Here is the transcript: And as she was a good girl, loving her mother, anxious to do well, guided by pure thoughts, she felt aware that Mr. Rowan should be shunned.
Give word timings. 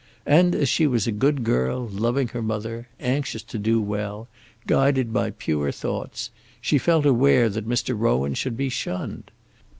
And 0.25 0.55
as 0.55 0.67
she 0.67 0.87
was 0.87 1.05
a 1.05 1.11
good 1.11 1.43
girl, 1.43 1.87
loving 1.87 2.29
her 2.29 2.41
mother, 2.41 2.87
anxious 2.99 3.43
to 3.43 3.59
do 3.59 3.79
well, 3.79 4.27
guided 4.65 5.13
by 5.13 5.29
pure 5.29 5.71
thoughts, 5.71 6.31
she 6.59 6.79
felt 6.79 7.05
aware 7.05 7.49
that 7.49 7.69
Mr. 7.69 7.95
Rowan 7.95 8.33
should 8.33 8.57
be 8.57 8.69
shunned. 8.69 9.29